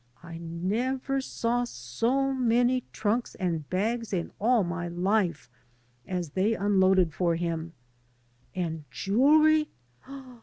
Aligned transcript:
I 0.23 0.39
never 0.39 1.21
saw 1.21 1.63
so 1.63 2.33
many 2.33 2.83
trunks 2.91 3.35
and 3.35 3.69
bags 3.69 4.11
in 4.13 4.31
all 4.39 4.63
my 4.63 4.87
life 4.87 5.47
as 6.07 6.31
they 6.31 6.55
unloaded 6.55 7.13
for 7.13 7.35
him. 7.35 7.73
And 8.55 8.85
jewelry! 8.89 9.69